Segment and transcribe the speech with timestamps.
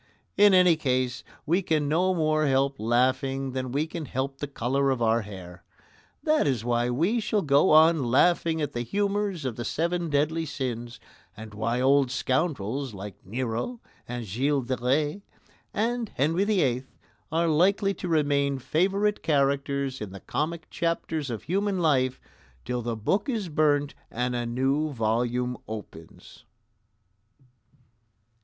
[0.35, 4.89] In any case, we can no more help laughing than we can help the colour
[4.89, 5.63] of our hair.
[6.23, 10.47] That is why we shall go on laughing at the humours of the seven deadly
[10.47, 10.99] sins,
[11.37, 15.21] and why old scoundrels like Nero and Gilles de Retz
[15.71, 16.83] and Henry VIII
[17.31, 22.19] are likely to remain favourite characters in the comic chapters of human life
[22.65, 26.43] till the book is burnt and a new volume opens.